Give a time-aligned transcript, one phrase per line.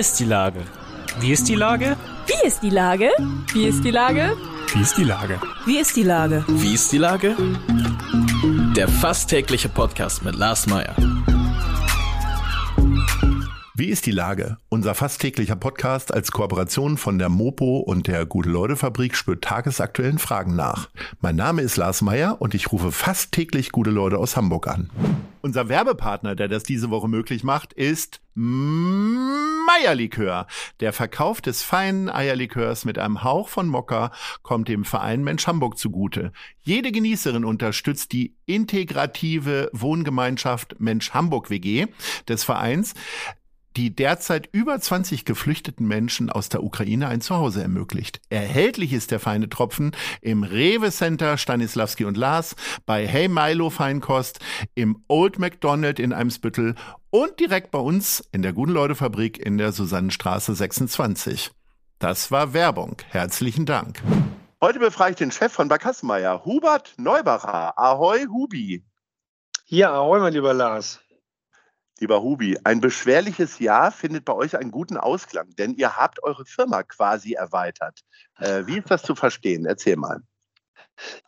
[0.00, 0.60] ist die Lage?
[1.18, 1.94] Wie ist die Lage?
[2.26, 3.10] Wie ist die Lage?
[3.52, 4.34] Wie ist die Lage?
[4.72, 5.38] Wie ist die Lage?
[5.66, 6.44] Wie ist die Lage?
[6.48, 7.36] Wie ist die Lage?
[8.74, 10.96] Der fast tägliche Podcast mit Lars Meyer.
[13.74, 14.56] Wie ist die Lage?
[14.70, 20.56] Unser fast täglicher Podcast als Kooperation von der Mopo und der Gute-Leute-Fabrik spürt tagesaktuellen Fragen
[20.56, 20.88] nach.
[21.20, 24.88] Mein Name ist Lars Meyer und ich rufe fast täglich gute Leute aus Hamburg an.
[25.42, 30.46] Unser Werbepartner, der das diese Woche möglich macht, ist Meierlikör.
[30.80, 34.12] Der Verkauf des feinen Eierlikörs mit einem Hauch von Mokka
[34.42, 36.32] kommt dem Verein Mensch Hamburg zugute.
[36.62, 41.86] Jede Genießerin unterstützt die integrative Wohngemeinschaft Mensch Hamburg WG
[42.28, 42.94] des Vereins
[43.76, 48.20] die derzeit über 20 geflüchteten Menschen aus der Ukraine ein Zuhause ermöglicht.
[48.28, 52.56] Erhältlich ist der feine Tropfen im Rewe Center Stanislavski und Lars,
[52.86, 54.40] bei Hey Milo Feinkost,
[54.74, 56.74] im Old McDonald in Eimsbüttel
[57.10, 61.50] und direkt bei uns in der Guten Leute Fabrik in der Susannenstraße 26.
[61.98, 62.96] Das war Werbung.
[63.08, 64.02] Herzlichen Dank.
[64.62, 67.78] Heute befrage ich den Chef von Barkassenmeier, Hubert Neubacher.
[67.78, 68.84] Ahoi, Hubi.
[69.66, 71.00] Ja, ahoi, mein lieber Lars.
[72.00, 76.46] Lieber Hubi, ein beschwerliches Jahr findet bei euch einen guten Ausklang, denn ihr habt eure
[76.46, 78.00] Firma quasi erweitert.
[78.38, 79.66] Äh, wie ist das zu verstehen?
[79.66, 80.22] Erzähl mal.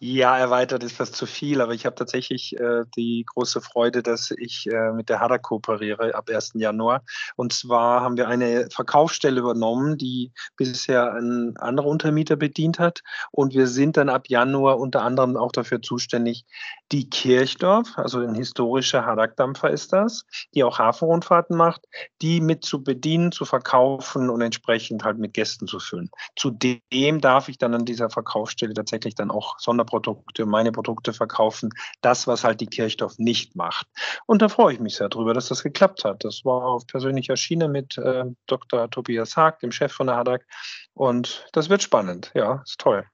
[0.00, 4.30] Ja, erweitert ist fast zu viel, aber ich habe tatsächlich äh, die große Freude, dass
[4.30, 6.52] ich äh, mit der HADA kooperiere ab 1.
[6.54, 7.02] Januar.
[7.36, 13.02] Und zwar haben wir eine Verkaufsstelle übernommen, die bisher ein anderer Untermieter bedient hat.
[13.30, 16.44] Und wir sind dann ab Januar unter anderem auch dafür zuständig,
[16.92, 21.86] die Kirchdorf, also ein historischer Hadak-Dampfer ist das, die auch Hafenrundfahrten macht,
[22.20, 26.10] die mit zu bedienen, zu verkaufen und entsprechend halt mit Gästen zu füllen.
[26.36, 32.26] Zudem darf ich dann an dieser Verkaufsstelle tatsächlich dann auch Sonderprodukte, meine Produkte verkaufen, das,
[32.26, 33.86] was halt die Kirchdorf nicht macht.
[34.26, 36.24] Und da freue ich mich sehr drüber, dass das geklappt hat.
[36.24, 38.90] Das war auf persönlicher Schiene mit äh, Dr.
[38.90, 40.44] Tobias Haag, dem Chef von der HADAG.
[40.94, 42.30] Und das wird spannend.
[42.34, 43.04] Ja, ist toll.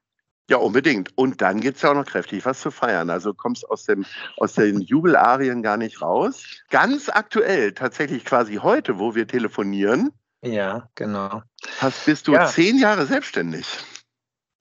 [0.49, 1.15] Ja, unbedingt.
[1.15, 3.11] Und dann gibt es ja auch noch kräftig was zu feiern.
[3.11, 4.03] Also kommst aus, dem,
[4.37, 6.43] aus den Jubelarien gar nicht raus.
[6.71, 10.09] Ganz aktuell, tatsächlich quasi heute, wo wir telefonieren.
[10.41, 11.43] Ja, genau.
[11.79, 12.47] Hast, bist du ja.
[12.47, 13.67] zehn Jahre selbstständig.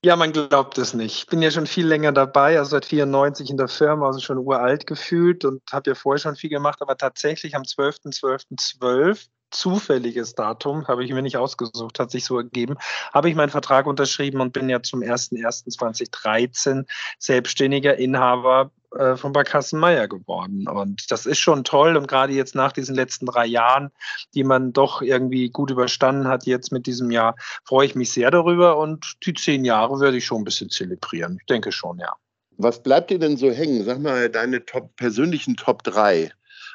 [0.05, 1.17] Ja, man glaubt es nicht.
[1.17, 4.39] Ich bin ja schon viel länger dabei, also seit 94 in der Firma, also schon
[4.39, 10.35] uralt gefühlt und habe ja vorher schon viel gemacht, aber tatsächlich am 12.12.12 .12 zufälliges
[10.35, 12.77] Datum, habe ich mir nicht ausgesucht, hat sich so ergeben,
[13.13, 16.87] habe ich meinen Vertrag unterschrieben und bin ja zum 01.01.2013
[17.19, 20.67] selbstständiger Inhaber äh, von Barkassen Meier geworden.
[20.67, 21.97] Und das ist schon toll.
[21.97, 23.91] Und gerade jetzt nach diesen letzten drei Jahren,
[24.35, 28.31] die man doch irgendwie gut überstanden hat, jetzt mit diesem Jahr, freue ich mich sehr
[28.31, 28.79] darüber.
[28.79, 31.37] Und die zehn Jahre werde ich schon ein bisschen zelebrieren.
[31.41, 32.15] Ich denke schon, ja.
[32.57, 33.85] Was bleibt dir denn so hängen?
[33.85, 36.33] Sag mal deine top, persönlichen Top 3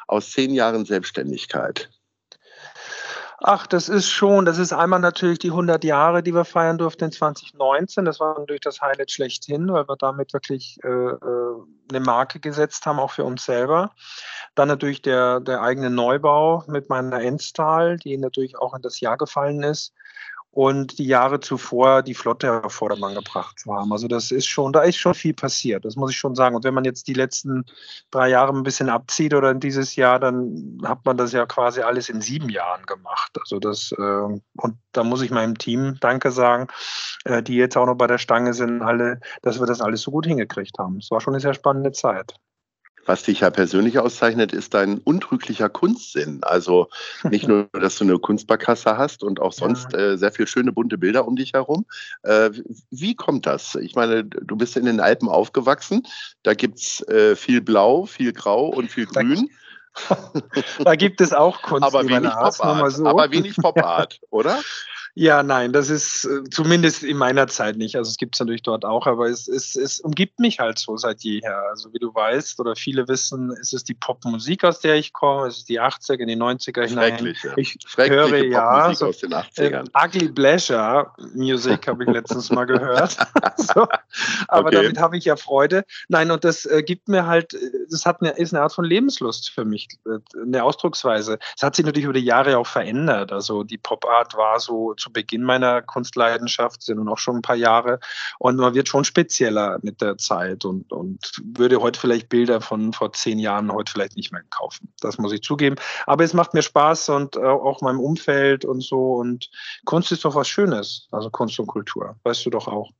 [0.07, 1.90] aus zehn Jahren Selbstständigkeit.
[3.45, 7.03] Ach, das ist schon, das ist einmal natürlich die 100 Jahre, die wir feiern durften
[7.03, 8.05] in 2019.
[8.05, 11.55] Das war natürlich das Highlight schlechthin, weil wir damit wirklich äh, äh,
[11.89, 13.91] eine Marke gesetzt haben, auch für uns selber.
[14.55, 19.17] Dann natürlich der, der eigene Neubau mit meiner Endstal, die natürlich auch in das Jahr
[19.17, 19.93] gefallen ist
[20.53, 23.91] und die Jahre zuvor die Flotte auf Vordermann gebracht zu haben.
[23.91, 26.56] Also das ist schon, da ist schon viel passiert, das muss ich schon sagen.
[26.56, 27.66] Und wenn man jetzt die letzten
[28.12, 31.81] drei Jahre ein bisschen abzieht oder in dieses Jahr, dann hat man das ja quasi
[31.81, 33.31] alles in sieben Jahren gemacht.
[33.40, 36.68] Also das, äh, und da muss ich meinem Team Danke sagen,
[37.25, 40.12] äh, die jetzt auch noch bei der Stange sind, alle, dass wir das alles so
[40.12, 40.97] gut hingekriegt haben.
[40.97, 42.35] Es war schon eine sehr spannende Zeit.
[43.06, 46.40] Was dich ja persönlich auszeichnet, ist dein untrüglicher Kunstsinn.
[46.44, 46.88] Also
[47.24, 50.97] nicht nur, dass du eine Kunstbarkasse hast und auch sonst äh, sehr viele schöne bunte
[50.97, 51.86] Bilder um dich herum.
[52.24, 52.52] Äh,
[52.91, 53.75] wie kommt das?
[53.75, 56.08] Ich meine, du bist in den Alpen aufgewachsen.
[56.44, 59.50] Da gibt es äh, viel Blau, viel Grau und viel Grün.
[60.84, 61.84] da gibt es auch Kunst.
[61.84, 63.06] Aber wenig Pop-Art, so.
[63.06, 64.59] aber wenig Pop-Art, oder?
[65.16, 67.96] Ja, nein, das ist äh, zumindest in meiner Zeit nicht.
[67.96, 70.97] Also es gibt es natürlich dort auch, aber es, es, es umgibt mich halt so
[70.97, 71.56] seit jeher.
[71.69, 75.47] Also wie du weißt oder viele wissen, ist es die Popmusik, aus der ich komme,
[75.47, 77.11] es ist die 80er, die 90er hinein.
[77.11, 77.53] Schrecklich, ja.
[77.58, 79.87] Ich höre ja so, aus den 80ern.
[79.93, 83.16] Äh, Ugly Pleasure Music habe ich letztens mal gehört.
[83.58, 83.87] so.
[84.47, 84.76] Aber okay.
[84.78, 85.85] damit habe ich ja Freude.
[86.08, 87.55] Nein, und das äh, gibt mir halt,
[87.91, 91.37] das hat eine, ist eine Art von Lebenslust für mich, äh, eine Ausdrucksweise.
[91.55, 93.32] Es hat sich natürlich über die Jahre auch verändert.
[93.32, 97.55] Also die Popart war so zu Beginn meiner Kunstleidenschaft, sind nun auch schon ein paar
[97.55, 98.00] Jahre.
[98.40, 102.94] Und man wird schon spezieller mit der Zeit und, und würde heute vielleicht Bilder von
[102.94, 104.94] vor zehn Jahren heute vielleicht nicht mehr kaufen.
[105.02, 105.76] Das muss ich zugeben.
[106.05, 109.16] Aber es macht mir Spaß und äh, auch meinem Umfeld und so.
[109.16, 109.50] Und
[109.85, 111.08] Kunst ist doch was Schönes.
[111.11, 112.16] Also Kunst und Kultur.
[112.23, 112.91] Weißt du doch auch.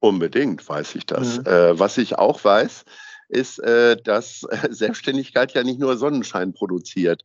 [0.00, 1.38] Unbedingt weiß ich das.
[1.38, 1.46] Mhm.
[1.46, 2.84] Äh, was ich auch weiß,
[3.28, 4.40] ist, äh, dass
[4.70, 7.22] Selbstständigkeit ja nicht nur Sonnenschein produziert.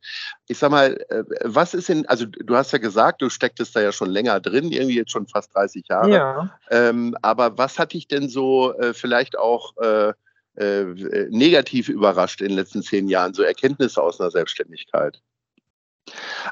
[0.48, 3.80] Ich sag mal, äh, was ist denn, also du hast ja gesagt, du stecktest da
[3.80, 6.10] ja schon länger drin, irgendwie jetzt schon fast 30 Jahre.
[6.10, 6.58] Ja.
[6.70, 10.12] Ähm, aber was hat dich denn so äh, vielleicht auch äh,
[10.54, 10.84] äh,
[11.30, 15.20] negativ überrascht in den letzten zehn Jahren, so Erkenntnisse aus einer Selbstständigkeit?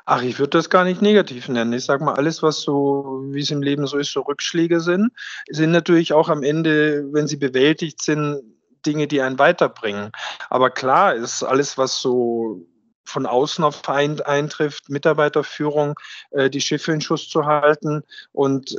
[0.06, 1.72] Ach, ich würde das gar nicht negativ nennen.
[1.72, 5.12] Ich sage mal, alles, was so, wie es im Leben so ist, so Rückschläge sind,
[5.48, 8.40] sind natürlich auch am Ende, wenn sie bewältigt sind,
[8.86, 10.12] Dinge, die einen weiterbringen.
[10.48, 12.66] Aber klar ist alles, was so
[13.04, 15.98] von außen auf ein, eintrifft, Mitarbeiterführung,
[16.30, 18.76] äh, die Schiffe in Schuss zu halten und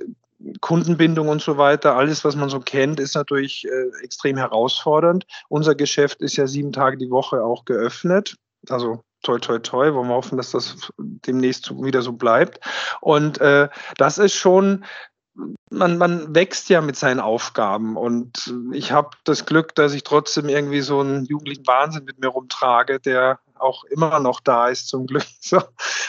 [0.59, 5.25] Kundenbindung und so weiter, alles, was man so kennt, ist natürlich äh, extrem herausfordernd.
[5.49, 8.35] Unser Geschäft ist ja sieben Tage die Woche auch geöffnet.
[8.69, 12.59] Also toi, toi, toi, wollen wir hoffen, dass das demnächst wieder so bleibt.
[13.01, 14.83] Und äh, das ist schon
[15.71, 20.49] man, man wächst ja mit seinen Aufgaben und ich habe das Glück, dass ich trotzdem
[20.49, 25.07] irgendwie so einen jugendlichen Wahnsinn mit mir rumtrage, der auch immer noch da ist, zum
[25.07, 25.23] Glück.
[25.43, 25.61] So.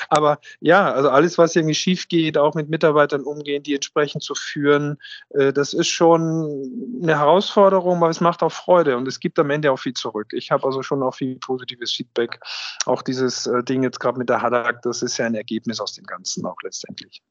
[0.09, 4.35] Aber ja, also alles, was irgendwie schief geht, auch mit Mitarbeitern umgehen, die entsprechend zu
[4.35, 4.99] führen,
[5.31, 9.51] äh, das ist schon eine Herausforderung, aber es macht auch Freude und es gibt am
[9.51, 10.29] Ende auch viel zurück.
[10.33, 12.41] Ich habe also schon auch viel positives Feedback.
[12.85, 15.95] Auch dieses äh, Ding jetzt gerade mit der Hadak, das ist ja ein Ergebnis aus
[15.95, 17.23] dem Ganzen auch letztendlich.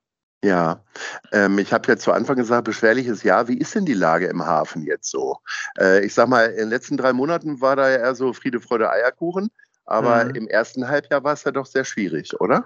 [0.44, 0.84] Ja,
[1.32, 3.48] ähm, ich habe ja zu Anfang gesagt, beschwerliches Jahr.
[3.48, 5.38] Wie ist denn die Lage im Hafen jetzt so?
[5.80, 8.60] Äh, ich sag mal, in den letzten drei Monaten war da ja eher so Friede,
[8.60, 9.52] Freude, Eierkuchen.
[9.86, 10.36] Aber mhm.
[10.36, 12.66] im ersten Halbjahr war es ja doch sehr schwierig, oder?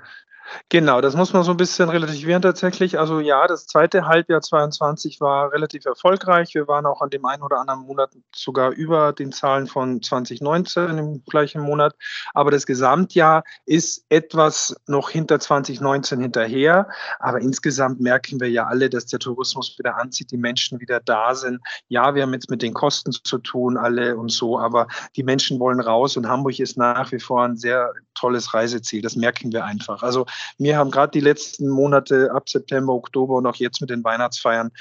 [0.69, 3.00] Genau, das muss man so ein bisschen relativieren tatsächlich.
[3.00, 6.53] Also ja, das zweite Halbjahr 22 war relativ erfolgreich.
[6.53, 10.97] Wir waren auch an dem einen oder anderen Monat sogar über den Zahlen von 2019
[10.97, 11.95] im gleichen Monat.
[12.33, 16.89] Aber das Gesamtjahr ist etwas noch hinter 2019 hinterher.
[17.19, 21.36] Aber insgesamt merken wir ja alle, dass der Tourismus wieder anzieht, die Menschen wieder da
[21.36, 21.59] sind.
[21.88, 24.59] Ja, wir haben jetzt mit den Kosten zu tun, alle und so.
[24.59, 29.01] Aber die Menschen wollen raus und Hamburg ist nach wie vor ein sehr tolles Reiseziel.
[29.01, 30.03] Das merken wir einfach.
[30.03, 30.25] Also
[30.57, 34.71] mir haben gerade die letzten Monate ab September, Oktober und auch jetzt mit den Weihnachtsfeiern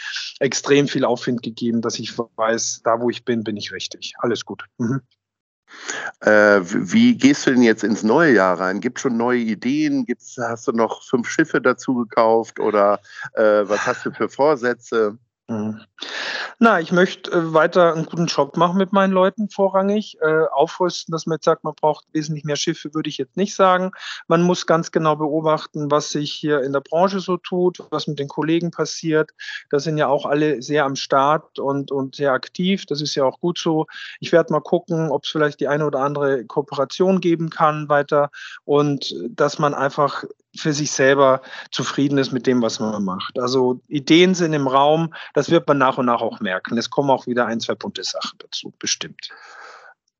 [0.40, 4.14] extrem viel Aufwind gegeben, dass ich weiß, da wo ich bin, bin ich richtig.
[4.18, 4.64] Alles gut.
[4.78, 5.00] Mhm.
[6.20, 8.80] Äh, wie gehst du denn jetzt ins neue Jahr rein?
[8.80, 10.04] Gibt es schon neue Ideen?
[10.06, 13.00] Gibt's, hast du noch fünf Schiffe dazu gekauft oder
[13.34, 15.18] äh, was hast du für Vorsätze?
[15.46, 15.82] Mhm.
[16.58, 20.17] Na, ich möchte äh, weiter einen guten Job machen mit meinen Leuten vorrangig.
[20.23, 23.55] Äh, aufrüsten, dass man jetzt sagt, man braucht wesentlich mehr Schiffe, würde ich jetzt nicht
[23.55, 23.91] sagen.
[24.26, 28.19] Man muss ganz genau beobachten, was sich hier in der Branche so tut, was mit
[28.19, 29.32] den Kollegen passiert.
[29.69, 32.87] Da sind ja auch alle sehr am Start und, und sehr aktiv.
[32.87, 33.87] Das ist ja auch gut so.
[34.20, 38.31] Ich werde mal gucken, ob es vielleicht die eine oder andere Kooperation geben kann weiter
[38.64, 40.25] und dass man einfach
[40.56, 43.38] für sich selber zufrieden ist mit dem, was man macht.
[43.38, 46.78] Also Ideen sind im Raum, das wird man nach und nach auch merken.
[46.78, 49.28] Es kommen auch wieder ein, zwei bunte Sachen dazu, bestimmt.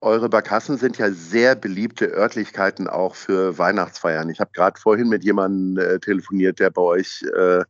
[0.01, 4.29] Eure Barkassen sind ja sehr beliebte Örtlichkeiten auch für Weihnachtsfeiern.
[4.29, 7.63] Ich habe gerade vorhin mit jemandem äh, telefoniert, der bei euch äh,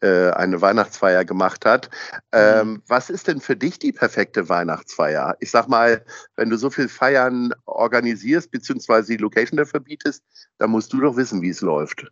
[0.00, 1.90] äh, eine Weihnachtsfeier gemacht hat.
[2.32, 2.82] Ähm, mhm.
[2.86, 5.36] was ist denn für dich die perfekte Weihnachtsfeier?
[5.40, 6.04] Ich sag mal,
[6.36, 10.22] wenn du so viel Feiern organisierst, beziehungsweise die Location dafür bietest,
[10.58, 12.06] dann musst du doch wissen, wie es läuft.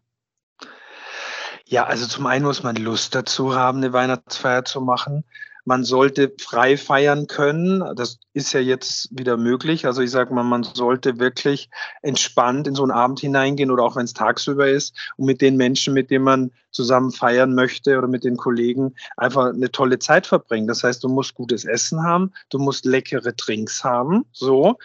[1.68, 5.24] Ja, also zum einen muss man Lust dazu haben, eine Weihnachtsfeier zu machen.
[5.66, 7.84] Man sollte frei feiern können.
[7.96, 9.84] Das ist ja jetzt wieder möglich.
[9.84, 11.68] Also ich sage mal, man sollte wirklich
[12.02, 15.56] entspannt in so einen Abend hineingehen oder auch wenn es tagsüber ist und mit den
[15.56, 20.26] Menschen, mit denen man zusammen feiern möchte oder mit den Kollegen einfach eine tolle Zeit
[20.26, 20.68] verbringen.
[20.68, 24.76] Das heißt, du musst gutes Essen haben, du musst leckere Drinks haben, so,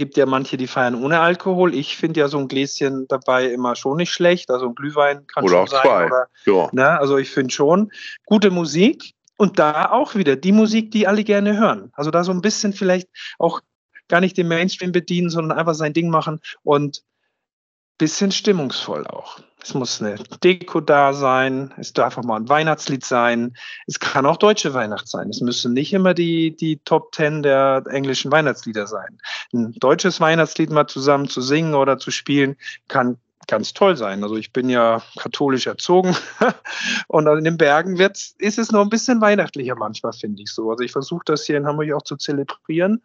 [0.00, 1.74] gibt ja manche, die feiern ohne Alkohol.
[1.74, 4.50] Ich finde ja so ein Gläschen dabei immer schon nicht schlecht.
[4.50, 5.82] Also ein Glühwein kann oder schon auch sein.
[5.82, 6.06] Zwei.
[6.06, 6.68] Oder, ja.
[6.72, 7.92] ne, also ich finde schon
[8.24, 11.90] gute Musik, und da auch wieder die Musik, die alle gerne hören.
[11.94, 13.62] Also da so ein bisschen vielleicht auch
[14.06, 19.40] gar nicht den Mainstream bedienen, sondern einfach sein Ding machen und ein bisschen stimmungsvoll auch.
[19.62, 23.56] Es muss eine Deko da sein, es darf auch mal ein Weihnachtslied sein.
[23.86, 25.30] Es kann auch deutsche Weihnacht sein.
[25.30, 29.18] Es müssen nicht immer die, die Top Ten der englischen Weihnachtslieder sein.
[29.54, 32.56] Ein deutsches Weihnachtslied mal zusammen zu singen oder zu spielen,
[32.88, 33.16] kann
[33.50, 34.22] ganz toll sein.
[34.22, 36.16] Also ich bin ja katholisch erzogen
[37.08, 40.70] und in den Bergen wird's, ist es noch ein bisschen weihnachtlicher manchmal, finde ich so.
[40.70, 43.02] Also ich versuche das hier in Hamburg auch zu zelebrieren,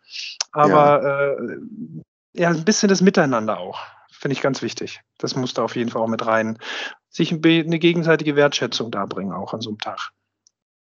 [0.51, 1.29] aber ja.
[1.31, 1.57] Äh,
[2.37, 3.79] ja, ein bisschen das Miteinander auch.
[4.11, 5.01] Finde ich ganz wichtig.
[5.17, 6.57] Das muss da auf jeden Fall auch mit rein.
[7.09, 10.11] Sich eine gegenseitige Wertschätzung darbringen, auch an so einem Tag.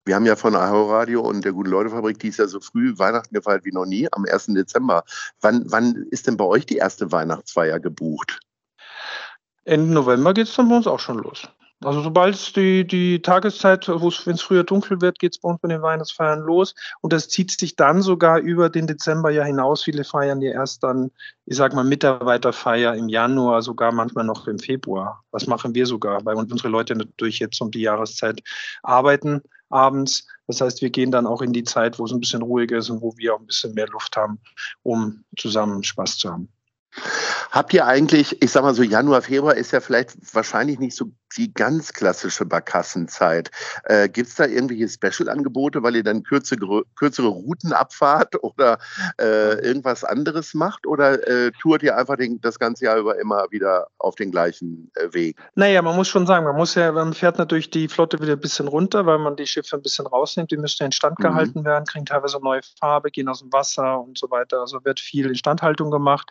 [0.04, 3.34] Wir haben ja von Aho Radio und der Gute-Leute-Fabrik, die ist ja so früh Weihnachten
[3.34, 4.46] gefeiert wie noch nie, am 1.
[4.46, 5.04] Dezember.
[5.40, 8.40] Wann, wann ist denn bei euch die erste Weihnachtsfeier gebucht?
[9.64, 11.48] Ende November geht es dann bei uns auch schon los.
[11.82, 15.72] Also sobald die, die Tageszeit, wenn es früher dunkel wird, geht es bei uns mit
[15.72, 16.74] den Weihnachtsfeiern los.
[17.00, 19.84] Und das zieht sich dann sogar über den Dezember ja hinaus.
[19.84, 21.10] Viele feiern ja erst dann,
[21.46, 25.24] ich sag mal, Mitarbeiterfeier im Januar, sogar manchmal noch im Februar.
[25.30, 28.42] Was machen wir sogar, weil unsere Leute natürlich jetzt um die Jahreszeit
[28.82, 29.40] arbeiten
[29.70, 30.26] abends.
[30.46, 32.90] Das heißt, wir gehen dann auch in die Zeit, wo es ein bisschen ruhiger ist
[32.90, 34.38] und wo wir auch ein bisschen mehr Luft haben,
[34.82, 36.48] um zusammen Spaß zu haben.
[37.50, 41.12] Habt ihr eigentlich, ich sag mal so, Januar, Februar ist ja vielleicht wahrscheinlich nicht so
[41.36, 43.50] die ganz klassische Barkassenzeit.
[43.84, 48.78] Äh, Gibt es da irgendwelche Special-Angebote, weil ihr dann kürzere, kürzere Routen abfahrt oder
[49.20, 50.86] äh, irgendwas anderes macht?
[50.86, 54.90] Oder äh, tourt ihr einfach den, das ganze Jahr über immer wieder auf den gleichen
[54.94, 55.38] äh, Weg?
[55.54, 58.40] Naja, man muss schon sagen, man muss ja, man fährt natürlich die Flotte wieder ein
[58.40, 60.50] bisschen runter, weil man die Schiffe ein bisschen rausnimmt.
[60.50, 61.22] Die müssen instand mhm.
[61.22, 61.64] gehalten mhm.
[61.64, 64.60] werden, kriegen teilweise neue Farbe, gehen aus dem Wasser und so weiter.
[64.60, 66.28] Also wird viel Instandhaltung gemacht.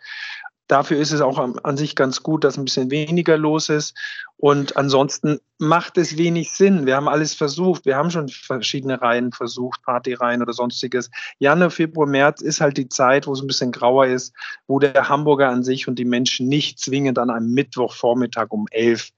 [0.70, 3.92] Dafür ist es auch an, sich ganz gut, dass ein bisschen weniger los ist.
[4.36, 6.86] Und ansonsten macht es wenig Sinn.
[6.86, 7.86] Wir haben alles versucht.
[7.86, 11.10] Wir haben schon verschiedene Reihen versucht, Partyreihen oder sonstiges.
[11.40, 14.32] Januar, Februar, März ist halt die Zeit, wo es ein bisschen grauer ist,
[14.68, 19.10] wo der Hamburger an sich und die Menschen nicht zwingend an einem Mittwochvormittag um elf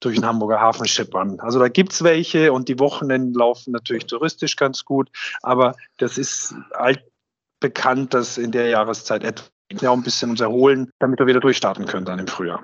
[0.00, 1.40] durch den Hamburger Hafen schippern.
[1.40, 5.08] Also da gibt es welche und die Wochenenden laufen natürlich touristisch ganz gut,
[5.40, 7.02] aber das ist alt
[7.58, 9.44] bekannt, dass in der Jahreszeit etwa
[9.78, 12.62] ja auch ein bisschen uns erholen, damit wir wieder durchstarten können dann im Frühjahr.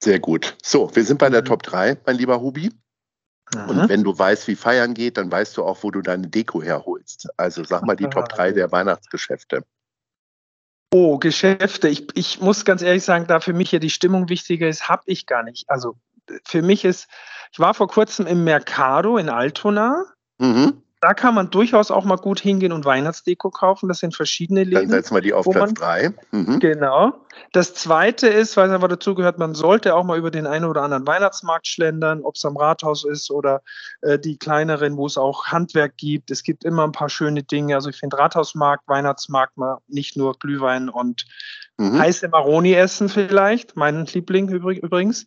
[0.00, 0.56] Sehr gut.
[0.62, 1.46] So, wir sind bei der mhm.
[1.46, 2.70] Top 3, mein lieber Hubi.
[3.54, 3.68] Mhm.
[3.68, 6.62] Und wenn du weißt, wie feiern geht, dann weißt du auch, wo du deine Deko
[6.62, 7.28] herholst.
[7.36, 9.64] Also sag mal die Top 3 der Weihnachtsgeschäfte.
[10.92, 11.88] Oh, Geschäfte.
[11.88, 15.02] Ich, ich muss ganz ehrlich sagen, da für mich ja die Stimmung wichtiger ist, habe
[15.06, 15.68] ich gar nicht.
[15.68, 15.96] Also
[16.44, 17.08] für mich ist,
[17.52, 20.04] ich war vor kurzem im Mercado in Altona.
[20.38, 23.88] Mhm da kann man durchaus auch mal gut hingehen und Weihnachtsdeko kaufen.
[23.88, 24.88] Das sind verschiedene Läden.
[24.88, 26.14] Dann setzen wir die auf Platz 3.
[26.30, 26.60] Mhm.
[26.60, 27.12] Genau.
[27.52, 30.64] Das zweite ist, weil es aber dazu gehört, man sollte auch mal über den einen
[30.64, 33.60] oder anderen Weihnachtsmarkt schlendern, ob es am Rathaus ist oder
[34.00, 36.30] äh, die kleineren, wo es auch Handwerk gibt.
[36.30, 37.74] Es gibt immer ein paar schöne Dinge.
[37.74, 41.26] Also ich finde Rathausmarkt, Weihnachtsmarkt mal nicht nur Glühwein und
[41.76, 41.98] Mhm.
[41.98, 45.26] Heiße Maroni essen vielleicht, mein Liebling übrigens.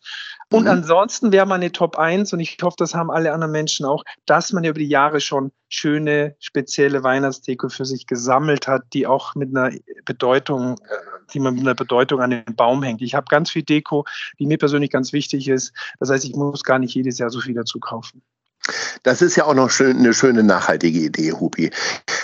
[0.50, 0.70] Und mhm.
[0.70, 4.54] ansonsten wäre meine Top 1, und ich hoffe, das haben alle anderen Menschen auch, dass
[4.54, 9.36] man ja über die Jahre schon schöne, spezielle Weihnachtsdeko für sich gesammelt hat, die auch
[9.36, 9.76] mit einer
[10.06, 10.96] Bedeutung, äh,
[11.34, 13.02] die man mit einer Bedeutung an den Baum hängt.
[13.02, 14.06] Ich habe ganz viel Deko,
[14.40, 15.74] die mir persönlich ganz wichtig ist.
[16.00, 18.22] Das heißt, ich muss gar nicht jedes Jahr so viel dazu kaufen.
[19.04, 21.72] Das ist ja auch noch schön, eine schöne nachhaltige Idee, Hupi.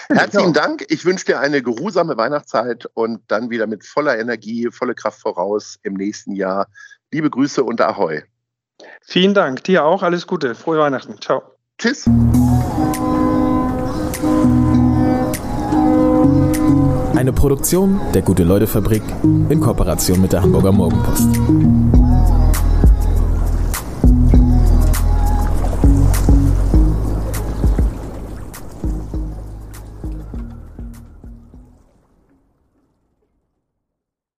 [0.09, 0.85] Herzlichen Dank.
[0.89, 5.79] Ich wünsche dir eine geruhsame Weihnachtszeit und dann wieder mit voller Energie, volle Kraft voraus
[5.83, 6.67] im nächsten Jahr.
[7.11, 8.23] Liebe Grüße und Ahoi.
[9.01, 9.63] Vielen Dank.
[9.63, 10.03] Dir auch.
[10.03, 10.55] Alles Gute.
[10.55, 11.19] Frohe Weihnachten.
[11.21, 11.43] Ciao.
[11.77, 12.05] Tschüss.
[17.15, 22.02] Eine Produktion der Gute-Leute-Fabrik in Kooperation mit der Hamburger Morgenpost.